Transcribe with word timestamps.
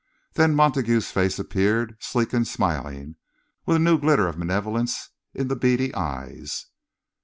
Then 0.33 0.55
Montague's 0.55 1.11
face 1.11 1.37
appeared, 1.37 1.95
sleek 1.99 2.33
and 2.33 2.47
smiling, 2.47 3.17
with 3.67 3.75
a 3.75 3.79
new 3.79 3.99
glitter 3.99 4.27
of 4.27 4.35
malevolence 4.35 5.11
in 5.35 5.47
the 5.47 5.55
beady 5.55 5.93
eyes. 5.93 6.65